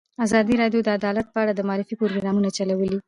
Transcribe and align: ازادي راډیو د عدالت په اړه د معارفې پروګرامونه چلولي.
ازادي 0.25 0.53
راډیو 0.61 0.81
د 0.85 0.89
عدالت 0.99 1.27
په 1.31 1.39
اړه 1.43 1.51
د 1.55 1.61
معارفې 1.67 1.95
پروګرامونه 1.99 2.49
چلولي. 2.57 2.97